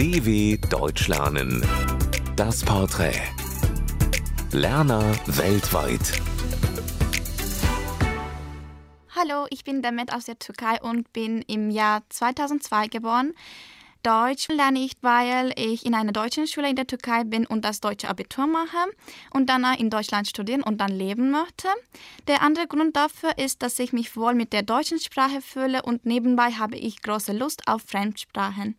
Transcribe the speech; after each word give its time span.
DW 0.00 0.56
Deutsch 0.70 1.08
lernen. 1.08 1.62
Das 2.34 2.64
Porträt. 2.64 3.20
Lerner 4.50 5.02
weltweit. 5.26 6.22
Hallo, 9.14 9.46
ich 9.50 9.62
bin 9.62 9.82
Demet 9.82 10.10
aus 10.14 10.24
der 10.24 10.38
Türkei 10.38 10.80
und 10.80 11.12
bin 11.12 11.42
im 11.42 11.68
Jahr 11.68 12.00
2002 12.08 12.86
geboren. 12.86 13.34
Deutsch 14.02 14.48
lerne 14.48 14.78
ich, 14.78 14.92
weil 15.02 15.52
ich 15.56 15.84
in 15.84 15.94
einer 15.94 16.12
deutschen 16.12 16.46
Schule 16.46 16.70
in 16.70 16.76
der 16.76 16.86
Türkei 16.86 17.24
bin 17.24 17.44
und 17.44 17.66
das 17.66 17.82
deutsche 17.82 18.08
Abitur 18.08 18.46
mache 18.46 18.90
und 19.34 19.50
danach 19.50 19.78
in 19.78 19.90
Deutschland 19.90 20.26
studieren 20.26 20.62
und 20.62 20.80
dann 20.80 20.92
leben 20.92 21.30
möchte. 21.30 21.68
Der 22.26 22.40
andere 22.40 22.66
Grund 22.68 22.96
dafür 22.96 23.36
ist, 23.36 23.62
dass 23.62 23.78
ich 23.78 23.92
mich 23.92 24.16
wohl 24.16 24.32
mit 24.32 24.54
der 24.54 24.62
deutschen 24.62 24.98
Sprache 24.98 25.42
fühle 25.42 25.82
und 25.82 26.06
nebenbei 26.06 26.52
habe 26.52 26.78
ich 26.78 27.02
große 27.02 27.34
Lust 27.34 27.68
auf 27.68 27.82
Fremdsprachen. 27.82 28.78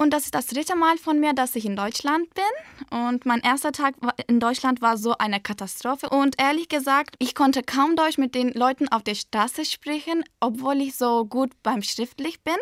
Und 0.00 0.14
das 0.14 0.24
ist 0.24 0.34
das 0.34 0.46
dritte 0.46 0.76
Mal 0.76 0.96
von 0.96 1.20
mir, 1.20 1.34
dass 1.34 1.54
ich 1.54 1.66
in 1.66 1.76
Deutschland 1.76 2.26
bin. 2.32 2.98
Und 3.06 3.26
mein 3.26 3.40
erster 3.40 3.70
Tag 3.70 3.96
in 4.28 4.40
Deutschland 4.40 4.80
war 4.80 4.96
so 4.96 5.14
eine 5.18 5.40
Katastrophe. 5.40 6.08
Und 6.08 6.40
ehrlich 6.40 6.70
gesagt, 6.70 7.16
ich 7.18 7.34
konnte 7.34 7.62
kaum 7.62 7.96
Deutsch 7.96 8.16
mit 8.16 8.34
den 8.34 8.50
Leuten 8.54 8.88
auf 8.88 9.02
der 9.02 9.14
Straße 9.14 9.66
sprechen, 9.66 10.24
obwohl 10.40 10.80
ich 10.80 10.96
so 10.96 11.26
gut 11.26 11.50
beim 11.62 11.82
Schriftlich 11.82 12.40
bin. 12.40 12.56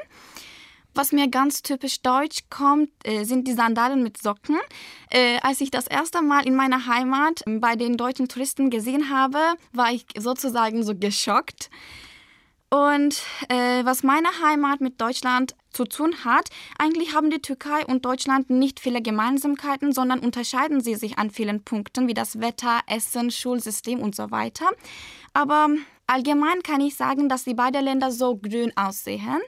Was 0.94 1.12
mir 1.12 1.28
ganz 1.28 1.62
typisch 1.62 2.02
deutsch 2.02 2.40
kommt, 2.50 2.90
äh, 3.04 3.22
sind 3.22 3.46
die 3.46 3.52
Sandalen 3.52 4.02
mit 4.02 4.20
Socken. 4.20 4.58
Äh, 5.10 5.38
als 5.40 5.60
ich 5.60 5.70
das 5.70 5.86
erste 5.86 6.22
Mal 6.22 6.44
in 6.44 6.56
meiner 6.56 6.86
Heimat 6.86 7.44
bei 7.46 7.76
den 7.76 7.96
deutschen 7.96 8.26
Touristen 8.26 8.68
gesehen 8.68 9.10
habe, 9.10 9.38
war 9.72 9.92
ich 9.92 10.06
sozusagen 10.18 10.82
so 10.82 10.96
geschockt. 10.96 11.70
Und 12.70 13.22
äh, 13.48 13.84
was 13.84 14.02
meine 14.02 14.28
Heimat 14.42 14.82
mit 14.82 15.00
Deutschland 15.00 15.56
zu 15.70 15.84
tun 15.84 16.14
hat, 16.24 16.50
eigentlich 16.78 17.14
haben 17.14 17.30
die 17.30 17.40
Türkei 17.40 17.84
und 17.86 18.04
Deutschland 18.04 18.50
nicht 18.50 18.78
viele 18.78 19.00
Gemeinsamkeiten, 19.00 19.92
sondern 19.92 20.18
unterscheiden 20.18 20.82
sie 20.82 20.94
sich 20.94 21.18
an 21.18 21.30
vielen 21.30 21.64
Punkten, 21.64 22.08
wie 22.08 22.14
das 22.14 22.40
Wetter, 22.40 22.80
Essen, 22.86 23.30
Schulsystem 23.30 24.00
und 24.00 24.14
so 24.14 24.30
weiter. 24.30 24.66
Aber 25.32 25.68
allgemein 26.06 26.62
kann 26.62 26.82
ich 26.82 26.94
sagen, 26.94 27.30
dass 27.30 27.44
die 27.44 27.54
beiden 27.54 27.84
Länder 27.84 28.10
so 28.10 28.36
grün 28.36 28.72
aussehen 28.76 29.40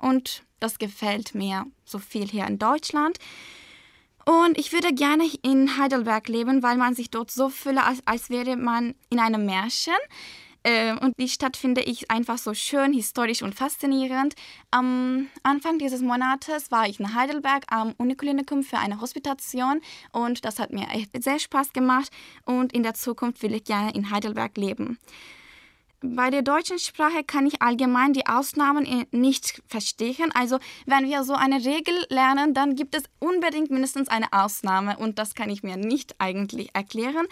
und 0.00 0.44
das 0.60 0.78
gefällt 0.78 1.34
mir 1.34 1.66
so 1.84 1.98
viel 1.98 2.28
hier 2.28 2.46
in 2.46 2.58
Deutschland. 2.58 3.18
Und 4.24 4.58
ich 4.58 4.72
würde 4.72 4.92
gerne 4.92 5.24
in 5.42 5.78
Heidelberg 5.78 6.28
leben, 6.28 6.62
weil 6.62 6.76
man 6.76 6.94
sich 6.94 7.10
dort 7.10 7.30
so 7.30 7.48
fühle, 7.48 7.82
als, 7.84 8.00
als 8.04 8.28
wäre 8.28 8.56
man 8.56 8.94
in 9.08 9.20
einem 9.20 9.46
Märchen. 9.46 9.94
Äh, 10.68 10.92
und 11.00 11.14
die 11.18 11.30
Stadt 11.30 11.56
finde 11.56 11.80
ich 11.80 12.10
einfach 12.10 12.36
so 12.36 12.52
schön, 12.52 12.92
historisch 12.92 13.42
und 13.42 13.54
faszinierend. 13.54 14.34
Am 14.70 15.28
Anfang 15.42 15.78
dieses 15.78 16.02
Monates 16.02 16.70
war 16.70 16.86
ich 16.86 17.00
in 17.00 17.14
Heidelberg 17.14 17.64
am 17.68 17.94
Uniklinikum 17.96 18.62
für 18.62 18.76
eine 18.76 19.00
Hospitation 19.00 19.80
und 20.12 20.44
das 20.44 20.58
hat 20.58 20.70
mir 20.70 20.86
echt 20.90 21.22
sehr 21.22 21.38
Spaß 21.38 21.72
gemacht 21.72 22.10
und 22.44 22.74
in 22.74 22.82
der 22.82 22.92
Zukunft 22.92 23.42
will 23.42 23.54
ich 23.54 23.64
gerne 23.64 23.94
in 23.94 24.10
Heidelberg 24.10 24.58
leben. 24.58 24.98
Bei 26.02 26.28
der 26.28 26.42
deutschen 26.42 26.78
Sprache 26.78 27.24
kann 27.24 27.46
ich 27.46 27.62
allgemein 27.62 28.12
die 28.12 28.26
Ausnahmen 28.26 29.06
nicht 29.10 29.62
verstehen. 29.66 30.30
Also 30.32 30.58
wenn 30.86 31.08
wir 31.08 31.24
so 31.24 31.32
eine 31.32 31.64
Regel 31.64 31.94
lernen, 32.10 32.52
dann 32.52 32.76
gibt 32.76 32.94
es 32.94 33.04
unbedingt 33.18 33.70
mindestens 33.70 34.08
eine 34.08 34.32
Ausnahme 34.32 34.98
und 34.98 35.18
das 35.18 35.34
kann 35.34 35.48
ich 35.50 35.62
mir 35.62 35.76
nicht 35.76 36.14
eigentlich 36.20 36.74
erklären. 36.74 37.26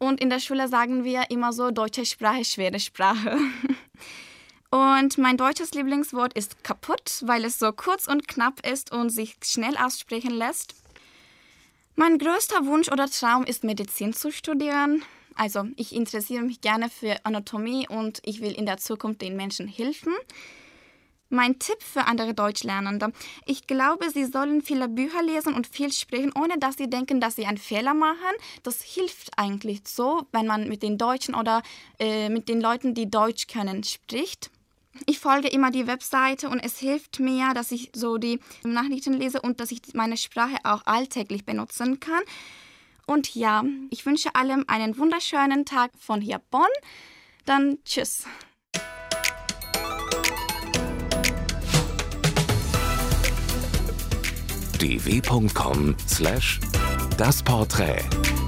Und 0.00 0.18
in 0.18 0.30
der 0.30 0.40
Schule 0.40 0.66
sagen 0.66 1.04
wir 1.04 1.30
immer 1.30 1.52
so, 1.52 1.70
deutsche 1.70 2.06
Sprache, 2.06 2.44
schwere 2.44 2.80
Sprache. 2.80 3.36
Und 4.70 5.18
mein 5.18 5.36
deutsches 5.36 5.72
Lieblingswort 5.72 6.32
ist 6.32 6.64
kaputt, 6.64 7.22
weil 7.26 7.44
es 7.44 7.58
so 7.58 7.72
kurz 7.72 8.06
und 8.06 8.28
knapp 8.28 8.64
ist 8.64 8.92
und 8.92 9.10
sich 9.10 9.34
schnell 9.42 9.76
aussprechen 9.76 10.30
lässt. 10.30 10.76
Mein 11.96 12.18
größter 12.18 12.66
Wunsch 12.66 12.88
oder 12.88 13.10
Traum 13.10 13.42
ist 13.44 13.64
Medizin 13.64 14.12
zu 14.12 14.30
studieren. 14.30 15.02
Also 15.34 15.64
ich 15.74 15.92
interessiere 15.92 16.42
mich 16.42 16.60
gerne 16.60 16.88
für 16.88 17.16
Anatomie 17.24 17.88
und 17.88 18.20
ich 18.24 18.40
will 18.40 18.52
in 18.52 18.64
der 18.64 18.78
Zukunft 18.78 19.22
den 19.22 19.36
Menschen 19.36 19.66
helfen. 19.66 20.12
Mein 21.30 21.60
Tipp 21.60 21.80
für 21.80 22.06
andere 22.06 22.34
Deutschlernende. 22.34 23.12
Ich 23.46 23.68
glaube, 23.68 24.10
sie 24.10 24.24
sollen 24.24 24.62
viele 24.62 24.88
Bücher 24.88 25.22
lesen 25.22 25.54
und 25.54 25.68
viel 25.68 25.92
sprechen, 25.92 26.32
ohne 26.36 26.58
dass 26.58 26.76
sie 26.76 26.90
denken, 26.90 27.20
dass 27.20 27.36
sie 27.36 27.46
einen 27.46 27.56
Fehler 27.56 27.94
machen. 27.94 28.34
Das 28.64 28.82
hilft 28.82 29.30
eigentlich 29.36 29.82
so, 29.86 30.26
wenn 30.32 30.46
man 30.46 30.68
mit 30.68 30.82
den 30.82 30.98
Deutschen 30.98 31.36
oder 31.36 31.62
äh, 32.00 32.28
mit 32.28 32.48
den 32.48 32.60
Leuten, 32.60 32.94
die 32.94 33.08
Deutsch 33.08 33.46
können, 33.46 33.84
spricht. 33.84 34.50
Ich 35.06 35.20
folge 35.20 35.48
immer 35.48 35.70
die 35.70 35.86
Webseite 35.86 36.48
und 36.48 36.58
es 36.58 36.78
hilft 36.78 37.20
mir, 37.20 37.54
dass 37.54 37.70
ich 37.70 37.90
so 37.94 38.18
die 38.18 38.40
Nachrichten 38.64 39.12
lese 39.12 39.40
und 39.40 39.60
dass 39.60 39.70
ich 39.70 39.82
meine 39.94 40.16
Sprache 40.16 40.56
auch 40.64 40.84
alltäglich 40.84 41.44
benutzen 41.44 42.00
kann. 42.00 42.22
Und 43.06 43.34
ja, 43.34 43.64
ich 43.90 44.04
wünsche 44.04 44.34
allem 44.34 44.64
einen 44.66 44.98
wunderschönen 44.98 45.64
Tag 45.64 45.92
von 45.98 46.20
hier 46.20 46.40
Bonn. 46.50 46.68
Dann 47.44 47.78
tschüss. 47.84 48.24
dw.com/das 54.80 56.58
Porträt 57.42 58.39